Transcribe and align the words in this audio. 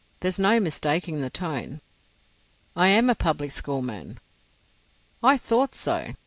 There's 0.21 0.39
no 0.39 0.59
mistaking 0.59 1.21
the 1.21 1.29
tone." 1.29 1.79
"I 2.75 2.87
am 2.87 3.07
a 3.07 3.13
public 3.13 3.51
school 3.51 3.83
man." 3.83 4.17
"I 5.21 5.37
thought 5.37 5.75
so. 5.75 6.13